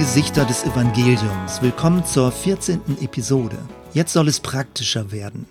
[0.00, 1.60] Gesichter des Evangeliums.
[1.60, 2.80] Willkommen zur 14.
[3.02, 3.58] Episode.
[3.92, 5.44] Jetzt soll es praktischer werden.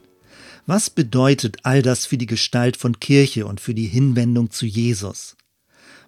[0.66, 5.38] Was bedeutet all das für die Gestalt von Kirche und für die Hinwendung zu Jesus?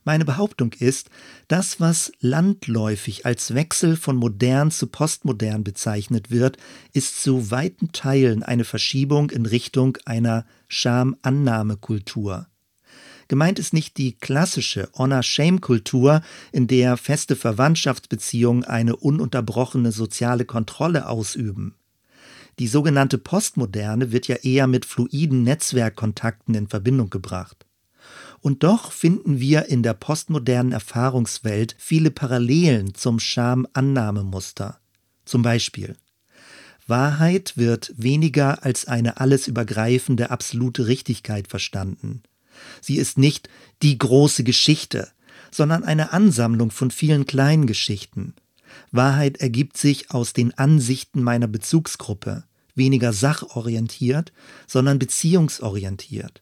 [0.05, 1.11] Meine Behauptung ist,
[1.49, 6.57] das, was landläufig als Wechsel von modern zu postmodern bezeichnet wird,
[6.93, 12.47] ist zu weiten Teilen eine Verschiebung in Richtung einer Schamannahmekultur.
[13.31, 21.75] Gemeint ist nicht die klassische Honor-Shame-Kultur, in der feste Verwandtschaftsbeziehungen eine ununterbrochene soziale Kontrolle ausüben.
[22.59, 27.65] Die sogenannte Postmoderne wird ja eher mit fluiden Netzwerkkontakten in Verbindung gebracht.
[28.41, 34.81] Und doch finden wir in der postmodernen Erfahrungswelt viele Parallelen zum Schamannahmemuster.
[35.23, 35.95] Zum Beispiel
[36.85, 42.23] Wahrheit wird weniger als eine alles übergreifende absolute Richtigkeit verstanden.
[42.81, 43.49] Sie ist nicht
[43.81, 45.09] die große Geschichte,
[45.51, 48.35] sondern eine Ansammlung von vielen kleinen Geschichten.
[48.91, 52.43] Wahrheit ergibt sich aus den Ansichten meiner Bezugsgruppe,
[52.75, 54.31] weniger sachorientiert,
[54.67, 56.41] sondern beziehungsorientiert.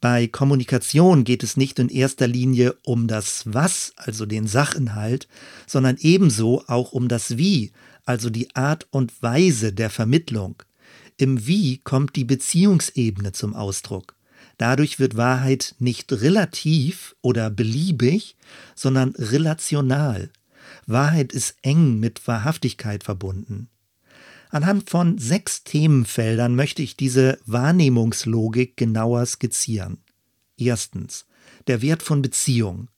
[0.00, 5.28] Bei Kommunikation geht es nicht in erster Linie um das Was, also den Sachinhalt,
[5.66, 7.72] sondern ebenso auch um das Wie,
[8.04, 10.62] also die Art und Weise der Vermittlung.
[11.16, 14.14] Im Wie kommt die Beziehungsebene zum Ausdruck.
[14.58, 18.36] Dadurch wird Wahrheit nicht relativ oder beliebig,
[18.74, 20.30] sondern relational.
[20.86, 23.68] Wahrheit ist eng mit Wahrhaftigkeit verbunden.
[24.50, 29.98] Anhand von sechs Themenfeldern möchte ich diese Wahrnehmungslogik genauer skizzieren.
[30.56, 31.26] Erstens.
[31.66, 32.88] Der Wert von Beziehung.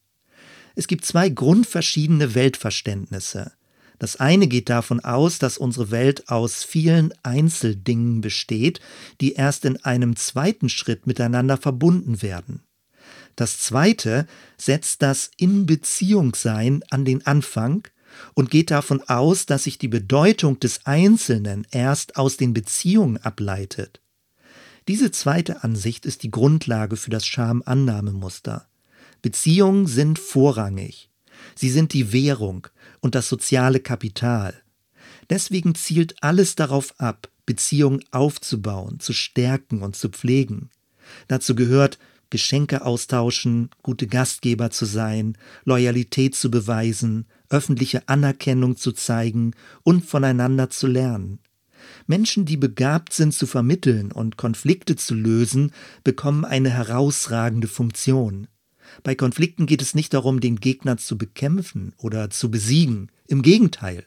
[0.75, 3.53] Es gibt zwei grundverschiedene Weltverständnisse.
[3.99, 8.81] Das eine geht davon aus, dass unsere Welt aus vielen Einzeldingen besteht,
[9.21, 12.63] die erst in einem zweiten Schritt miteinander verbunden werden.
[13.37, 17.87] Das zweite setzt das In-Beziehung-Sein an den Anfang
[18.35, 24.01] und geht davon aus, dass sich die Bedeutung des Einzelnen erst aus den Beziehungen ableitet.
[24.89, 28.69] Diese zweite Ansicht ist die Grundlage für das Schamannahmemuster.
[29.21, 31.11] Beziehungen sind vorrangig.
[31.55, 32.67] Sie sind die Währung
[33.01, 34.55] und das soziale Kapital.
[35.31, 40.71] Deswegen zielt alles darauf ab, Beziehungen aufzubauen, zu stärken und zu pflegen.
[41.29, 41.99] Dazu gehört
[42.31, 49.53] Geschenke austauschen, gute Gastgeber zu sein, Loyalität zu beweisen, öffentliche Anerkennung zu zeigen
[49.85, 51.39] und voneinander zu lernen.
[52.09, 58.49] Menschen, die begabt sind zu vermitteln und Konflikte zu lösen, bekommen eine herausragende Funktion.
[59.03, 63.11] Bei Konflikten geht es nicht darum, den Gegner zu bekämpfen oder zu besiegen.
[63.27, 64.05] Im Gegenteil.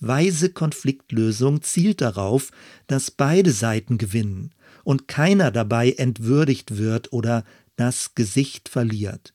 [0.00, 2.50] Weise Konfliktlösung zielt darauf,
[2.86, 4.52] dass beide Seiten gewinnen
[4.82, 7.44] und keiner dabei entwürdigt wird oder
[7.76, 9.34] das Gesicht verliert.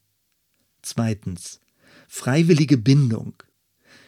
[0.82, 1.60] Zweitens.
[2.08, 3.34] Freiwillige Bindung.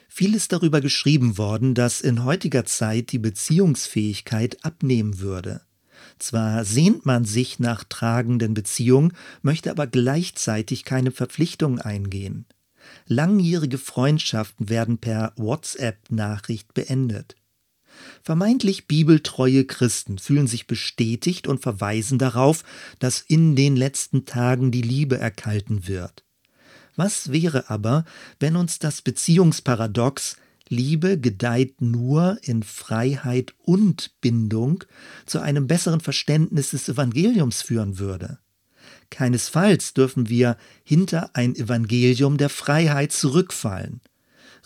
[0.07, 5.61] Viel ist darüber geschrieben worden, dass in heutiger Zeit die Beziehungsfähigkeit abnehmen würde.
[6.19, 12.45] Zwar sehnt man sich nach tragenden Beziehungen, möchte aber gleichzeitig keine Verpflichtungen eingehen.
[13.07, 17.35] Langjährige Freundschaften werden per WhatsApp-Nachricht beendet.
[18.23, 22.63] Vermeintlich bibeltreue Christen fühlen sich bestätigt und verweisen darauf,
[22.99, 26.23] dass in den letzten Tagen die Liebe erkalten wird.
[26.95, 28.05] Was wäre aber,
[28.39, 30.37] wenn uns das Beziehungsparadox
[30.71, 34.85] Liebe gedeiht nur in Freiheit und Bindung
[35.25, 38.39] zu einem besseren Verständnis des Evangeliums führen würde.
[39.09, 43.99] Keinesfalls dürfen wir hinter ein Evangelium der Freiheit zurückfallen.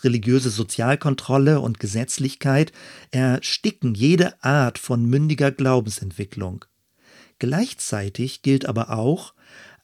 [0.04, 2.70] Religiöse Sozialkontrolle und Gesetzlichkeit
[3.10, 6.64] ersticken jede Art von mündiger Glaubensentwicklung.
[7.40, 9.34] Gleichzeitig gilt aber auch,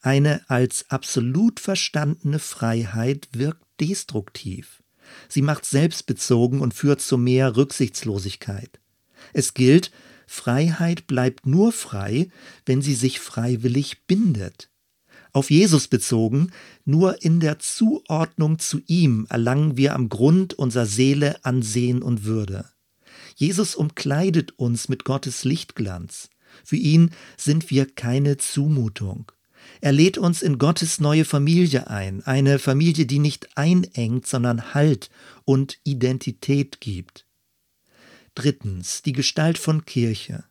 [0.01, 4.82] eine als absolut verstandene Freiheit wirkt destruktiv.
[5.29, 8.79] Sie macht selbstbezogen und führt zu mehr Rücksichtslosigkeit.
[9.33, 9.91] Es gilt,
[10.27, 12.29] Freiheit bleibt nur frei,
[12.65, 14.69] wenn sie sich freiwillig bindet.
[15.31, 16.51] Auf Jesus bezogen,
[16.85, 22.65] nur in der Zuordnung zu ihm erlangen wir am Grund unserer Seele Ansehen und Würde.
[23.35, 26.29] Jesus umkleidet uns mit Gottes Lichtglanz.
[26.63, 29.31] Für ihn sind wir keine Zumutung.
[29.81, 35.09] Er lädt uns in Gottes neue Familie ein, eine Familie, die nicht einengt, sondern Halt
[35.45, 37.25] und Identität gibt.
[38.35, 40.45] Drittens, die Gestalt von Kirche.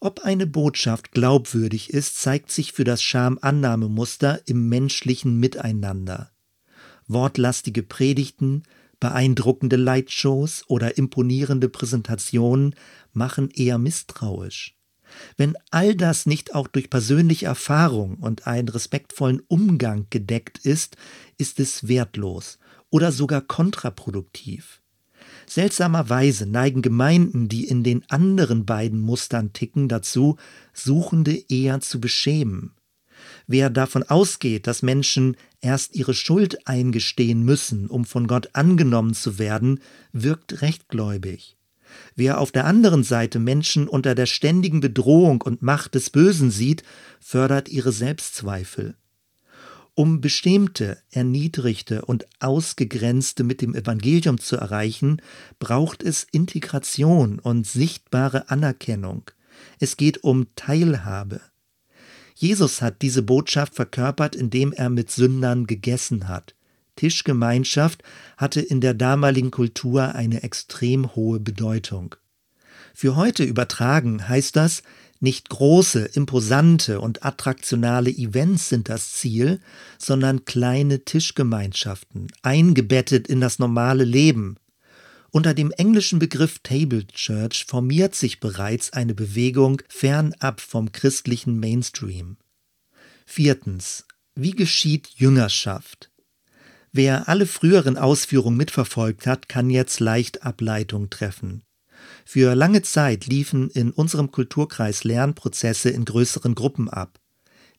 [0.00, 6.30] Ob eine Botschaft glaubwürdig ist, zeigt sich für das Schamannahmemuster im menschlichen Miteinander.
[7.08, 8.62] Wortlastige Predigten,
[9.00, 12.74] beeindruckende Leitshows oder imponierende Präsentationen
[13.12, 14.77] machen eher misstrauisch.
[15.36, 20.96] Wenn all das nicht auch durch persönliche Erfahrung und einen respektvollen Umgang gedeckt ist,
[21.36, 22.58] ist es wertlos
[22.90, 24.80] oder sogar kontraproduktiv.
[25.46, 30.36] Seltsamerweise neigen Gemeinden, die in den anderen beiden Mustern ticken, dazu,
[30.72, 32.72] Suchende eher zu beschämen.
[33.46, 39.38] Wer davon ausgeht, dass Menschen erst ihre Schuld eingestehen müssen, um von Gott angenommen zu
[39.38, 39.80] werden,
[40.12, 41.57] wirkt rechtgläubig.
[42.16, 46.82] Wer auf der anderen Seite Menschen unter der ständigen Bedrohung und Macht des Bösen sieht,
[47.20, 48.96] fördert ihre Selbstzweifel.
[49.94, 55.20] Um bestimmte, erniedrigte und ausgegrenzte mit dem Evangelium zu erreichen,
[55.58, 59.30] braucht es Integration und sichtbare Anerkennung.
[59.80, 61.40] Es geht um Teilhabe.
[62.36, 66.54] Jesus hat diese Botschaft verkörpert, indem er mit Sündern gegessen hat.
[66.98, 68.02] Tischgemeinschaft
[68.36, 72.16] hatte in der damaligen Kultur eine extrem hohe Bedeutung.
[72.92, 74.82] Für heute übertragen heißt das,
[75.20, 79.60] nicht große, imposante und attraktionale Events sind das Ziel,
[79.98, 84.56] sondern kleine Tischgemeinschaften, eingebettet in das normale Leben.
[85.30, 92.36] Unter dem englischen Begriff Table Church formiert sich bereits eine Bewegung fernab vom christlichen Mainstream.
[93.26, 94.06] Viertens.
[94.34, 96.10] Wie geschieht Jüngerschaft?
[96.92, 101.62] Wer alle früheren Ausführungen mitverfolgt hat, kann jetzt leicht Ableitung treffen.
[102.24, 107.18] Für lange Zeit liefen in unserem Kulturkreis Lernprozesse in größeren Gruppen ab.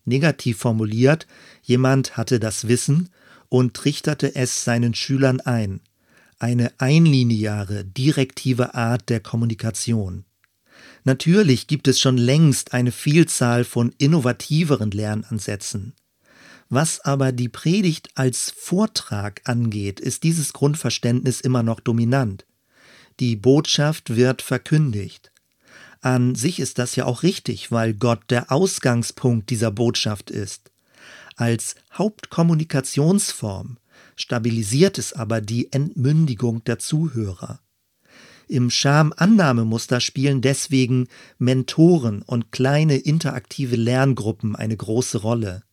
[0.05, 1.27] Negativ formuliert,
[1.61, 3.09] jemand hatte das Wissen
[3.47, 5.81] und trichterte es seinen Schülern ein.
[6.39, 10.25] Eine einlineare, direktive Art der Kommunikation.
[11.03, 15.93] Natürlich gibt es schon längst eine Vielzahl von innovativeren Lernansätzen.
[16.69, 22.45] Was aber die Predigt als Vortrag angeht, ist dieses Grundverständnis immer noch dominant.
[23.19, 25.31] Die Botschaft wird verkündigt.
[26.01, 30.71] An sich ist das ja auch richtig, weil Gott der Ausgangspunkt dieser Botschaft ist.
[31.35, 33.77] Als Hauptkommunikationsform
[34.15, 37.61] stabilisiert es aber die Entmündigung der Zuhörer.
[38.47, 41.07] Im Scham-Annahmemuster spielen deswegen
[41.37, 45.63] Mentoren und kleine interaktive Lerngruppen eine große Rolle.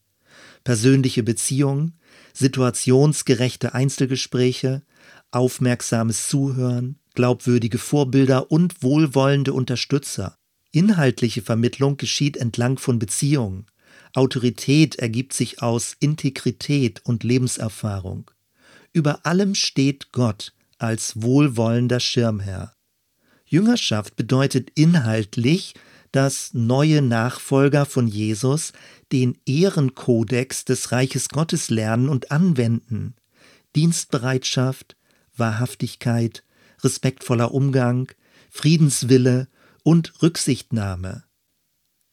[0.67, 1.97] Persönliche Beziehungen,
[2.33, 4.83] situationsgerechte Einzelgespräche,
[5.31, 10.37] aufmerksames Zuhören, glaubwürdige Vorbilder und wohlwollende Unterstützer.
[10.73, 13.67] Inhaltliche Vermittlung geschieht entlang von Beziehungen.
[14.13, 18.29] Autorität ergibt sich aus Integrität und Lebenserfahrung.
[18.93, 22.75] Über allem steht Gott als wohlwollender Schirmherr.
[23.45, 25.75] Jüngerschaft bedeutet inhaltlich,
[26.17, 28.73] dass neue Nachfolger von Jesus
[29.13, 33.15] den Ehrenkodex des Reiches Gottes lernen und anwenden.
[33.75, 34.97] Dienstbereitschaft,
[35.37, 36.43] Wahrhaftigkeit,
[36.83, 38.11] respektvoller Umgang,
[38.51, 39.49] Friedenswille
[39.83, 41.25] und Rücksichtnahme.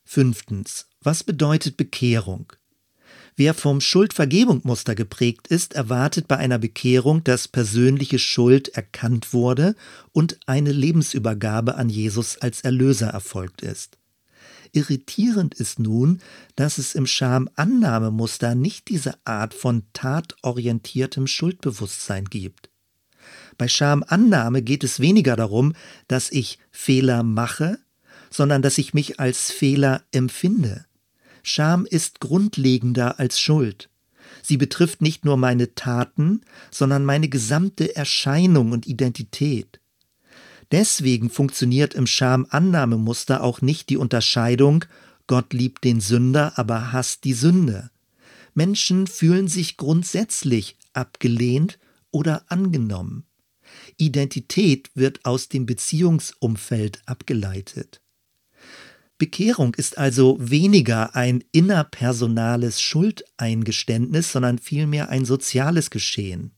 [0.03, 0.89] Fünftens.
[0.99, 2.51] Was bedeutet Bekehrung?
[3.35, 9.75] Wer vom Schuldvergebungsmuster geprägt ist, erwartet bei einer Bekehrung, dass persönliche Schuld erkannt wurde
[10.11, 13.97] und eine Lebensübergabe an Jesus als Erlöser erfolgt ist.
[14.71, 16.19] Irritierend ist nun,
[16.55, 22.69] dass es im Schamannahmemuster nicht diese Art von tatorientiertem Schuldbewusstsein gibt.
[23.57, 25.73] Bei Schamannahme geht es weniger darum,
[26.07, 27.79] dass ich Fehler mache,
[28.29, 30.85] sondern dass ich mich als Fehler empfinde.
[31.43, 33.89] Scham ist grundlegender als Schuld.
[34.41, 39.79] Sie betrifft nicht nur meine Taten, sondern meine gesamte Erscheinung und Identität.
[40.71, 44.85] Deswegen funktioniert im Schamannahmemuster auch nicht die Unterscheidung
[45.27, 47.89] Gott liebt den Sünder, aber hasst die Sünde.
[48.53, 51.79] Menschen fühlen sich grundsätzlich abgelehnt
[52.11, 53.25] oder angenommen.
[53.97, 58.02] Identität wird aus dem Beziehungsumfeld abgeleitet.
[59.23, 66.51] Bekehrung ist also weniger ein innerpersonales Schuldeingeständnis, sondern vielmehr ein soziales Geschehen.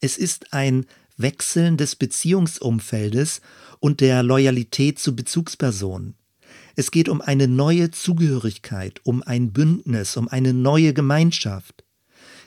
[0.00, 0.86] Es ist ein
[1.18, 3.42] Wechseln des Beziehungsumfeldes
[3.78, 6.14] und der Loyalität zu Bezugspersonen.
[6.76, 11.84] Es geht um eine neue Zugehörigkeit, um ein Bündnis, um eine neue Gemeinschaft.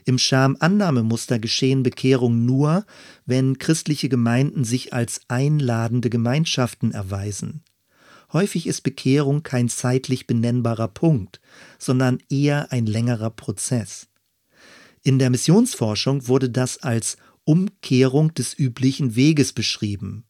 [0.06, 2.88] Im Schamannahmemuster geschehen Bekehrungen nur,
[3.28, 7.64] wenn christliche Gemeinden sich als einladende Gemeinschaften erweisen.
[8.34, 11.42] Häufig ist Bekehrung kein zeitlich benennbarer Punkt,
[11.78, 14.08] sondern eher ein längerer Prozess.
[15.04, 20.24] In der Missionsforschung wurde das als Umkehrung des üblichen Weges beschrieben.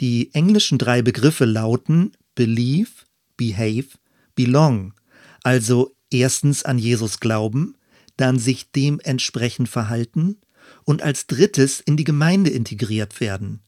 [0.00, 2.90] Die englischen drei Begriffe lauten Believe,
[3.36, 3.88] Behave,
[4.34, 4.94] Belong,
[5.42, 7.76] also erstens an Jesus glauben,
[8.16, 10.38] dann sich dementsprechend verhalten
[10.84, 13.60] und als drittes in die Gemeinde integriert werden.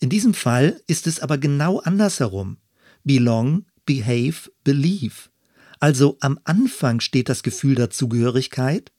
[0.00, 2.58] In diesem Fall ist es aber genau andersherum.
[3.04, 5.30] Belong, behave, believe.
[5.78, 8.90] Also am Anfang steht das Gefühl der Zugehörigkeit,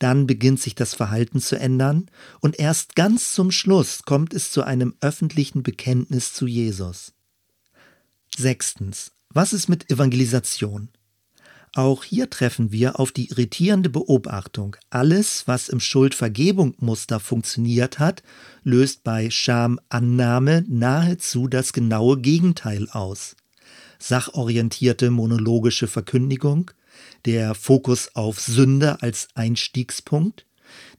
[0.00, 4.62] Dann beginnt sich das Verhalten zu ändern und erst ganz zum Schluss kommt es zu
[4.62, 7.12] einem öffentlichen Bekenntnis zu Jesus.
[8.34, 9.12] Sechstens.
[9.28, 10.88] Was ist mit Evangelisation?
[11.74, 18.24] Auch hier treffen wir auf die irritierende Beobachtung, alles, was im Schuldvergebung-Muster funktioniert hat,
[18.64, 23.36] löst bei Schamannahme nahezu das genaue Gegenteil aus.
[24.00, 26.70] Sachorientierte monologische Verkündigung,
[27.26, 30.46] der Fokus auf Sünde als Einstiegspunkt,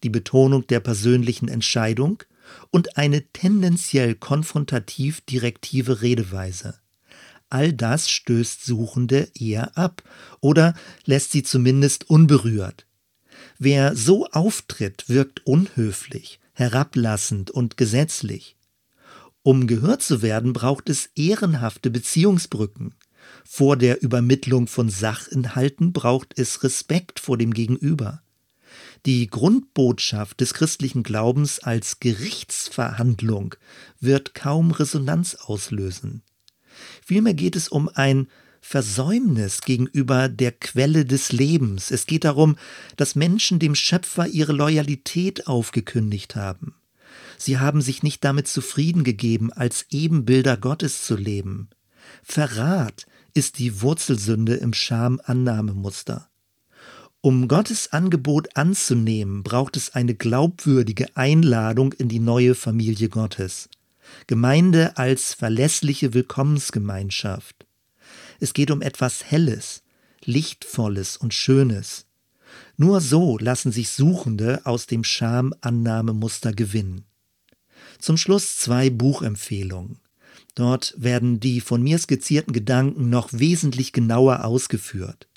[0.04, 2.24] die Betonung der persönlichen Entscheidung
[2.70, 6.76] und eine tendenziell konfrontativ direktive Redeweise.
[7.50, 10.04] All das stößt Suchende eher ab
[10.40, 10.74] oder
[11.06, 12.86] lässt sie zumindest unberührt.
[13.58, 18.56] Wer so auftritt, wirkt unhöflich, herablassend und gesetzlich.
[19.44, 22.96] Um gehört zu werden, braucht es ehrenhafte Beziehungsbrücken.
[23.44, 28.22] Vor der Übermittlung von Sachinhalten braucht es Respekt vor dem Gegenüber.
[29.06, 33.56] Die Grundbotschaft des christlichen Glaubens als Gerichtsverhandlung
[34.00, 36.22] wird kaum Resonanz auslösen.
[37.04, 38.28] Vielmehr geht es um ein
[38.62, 41.90] Versäumnis gegenüber der Quelle des Lebens.
[41.90, 42.58] Es geht darum,
[42.96, 46.76] dass Menschen dem Schöpfer ihre Loyalität aufgekündigt haben.
[47.42, 51.72] Sie haben sich nicht damit zufrieden gegeben, als Ebenbilder Gottes zu leben.
[52.22, 56.30] Verrat ist die Wurzelsünde im Schamannahmemuster.
[57.22, 63.70] Um Gottes Angebot anzunehmen, braucht es eine glaubwürdige Einladung in die neue Familie Gottes.
[64.28, 67.66] Gemeinde als verlässliche Willkommensgemeinschaft.
[68.40, 69.82] Es geht um etwas Helles,
[70.24, 72.06] Lichtvolles und Schönes.
[72.78, 77.06] Nur so lassen sich Suchende aus dem Schamannahmemuster gewinnen.
[78.02, 80.00] Zum Schluss zwei Buchempfehlungen.
[80.56, 85.28] Dort werden die von mir skizzierten Gedanken noch wesentlich genauer ausgeführt.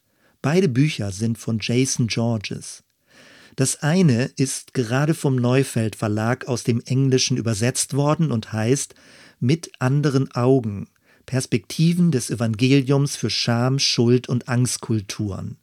[0.40, 2.82] Beide Bücher sind von Jason Georges.
[3.56, 8.94] Das eine ist gerade vom Neufeld Verlag aus dem Englischen übersetzt worden und heißt
[9.38, 10.88] Mit anderen Augen.
[11.26, 15.58] Perspektiven des Evangeliums für Scham, Schuld und Angstkulturen.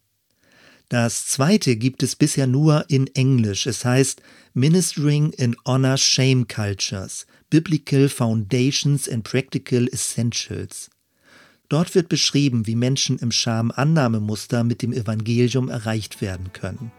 [0.92, 3.66] Das zweite gibt es bisher nur in Englisch.
[3.66, 4.20] Es heißt
[4.52, 10.90] Ministering in Honor Shame Cultures, Biblical Foundations and Practical Essentials.
[11.70, 16.92] Dort wird beschrieben, wie Menschen im Schamannahmemuster mit dem Evangelium erreicht werden können.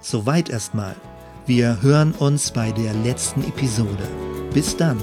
[0.00, 0.96] Soweit erstmal.
[1.44, 4.08] Wir hören uns bei der letzten Episode.
[4.54, 4.96] Bis dann.